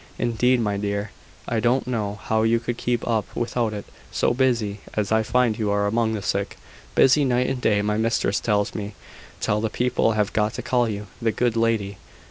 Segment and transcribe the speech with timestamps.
[0.17, 1.11] "Indeed, my dear,
[1.47, 5.59] I don't know how you could keep up without it, so busy as I find
[5.59, 6.57] you are among the sick;
[6.95, 8.95] busy night and day, my mistress tells me,
[9.41, 11.99] till the people have got to call you `the good lady.'